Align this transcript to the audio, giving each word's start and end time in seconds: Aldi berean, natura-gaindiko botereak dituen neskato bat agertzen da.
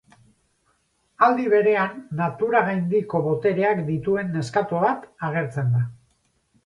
Aldi 1.25 1.43
berean, 1.53 1.99
natura-gaindiko 2.21 3.21
botereak 3.29 3.85
dituen 3.93 4.33
neskato 4.39 4.81
bat 4.89 5.07
agertzen 5.29 5.71
da. 5.77 5.85